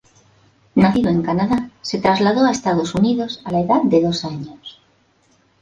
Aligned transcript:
Nacido 0.73 1.11
en 1.11 1.21
Canadá, 1.21 1.69
se 1.83 1.99
trasladó 1.99 2.45
a 2.45 2.49
Estados 2.51 2.95
Unidos 2.95 3.39
a 3.45 3.51
la 3.51 3.59
edad 3.61 3.83
de 3.83 4.01
dos 4.01 4.25
años. 4.25 4.81